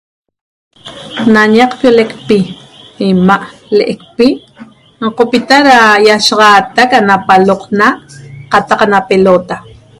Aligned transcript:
Na 1.33 1.41
ñaqpioleqpi 1.55 2.37
imaa' 3.09 3.49
leqpi 3.77 4.27
ñoqpita 5.01 5.55
da 5.67 5.77
iashiaxateq 6.07 6.91
na 7.07 7.15
palocna 7.27 7.87
cataq 8.51 8.81
na 8.91 8.99
pelota 9.09 9.55